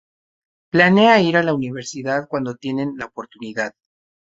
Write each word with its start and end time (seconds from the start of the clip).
Planea 0.75 1.21
ir 1.21 1.37
a 1.37 1.43
la 1.43 1.53
universidad 1.53 2.27
cuando 2.27 2.55
tiene 2.55 2.91
la 2.97 3.05
oportunidad. 3.05 3.75